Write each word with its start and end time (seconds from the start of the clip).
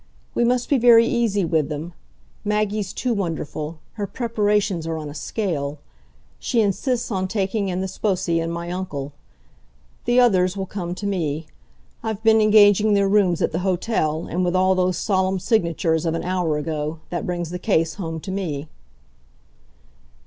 We 0.33 0.43
must 0.43 0.67
be 0.67 0.79
very 0.79 1.05
easy 1.05 1.45
with 1.45 1.69
them. 1.69 1.93
Maggie's 2.43 2.91
too 2.91 3.13
wonderful 3.13 3.77
her 4.01 4.07
preparations 4.07 4.87
are 4.87 4.97
on 4.97 5.11
a 5.11 5.13
scale! 5.13 5.77
She 6.39 6.59
insists 6.59 7.11
on 7.11 7.27
taking 7.27 7.69
in 7.69 7.81
the 7.81 7.87
sposi 7.87 8.39
and 8.41 8.51
my 8.51 8.71
uncle. 8.71 9.13
The 10.05 10.19
others 10.19 10.57
will 10.57 10.65
come 10.65 10.95
to 10.95 11.05
me. 11.05 11.45
I've 12.01 12.23
been 12.23 12.41
engaging 12.41 12.95
their 12.95 13.07
rooms 13.07 13.43
at 13.43 13.51
the 13.51 13.59
hotel, 13.59 14.25
and, 14.25 14.43
with 14.43 14.55
all 14.55 14.73
those 14.73 14.97
solemn 14.97 15.37
signatures 15.37 16.07
of 16.07 16.15
an 16.15 16.23
hour 16.23 16.57
ago, 16.57 16.97
that 17.11 17.27
brings 17.27 17.51
the 17.51 17.59
case 17.59 17.93
home 17.93 18.19
to 18.21 18.31
me." 18.31 18.69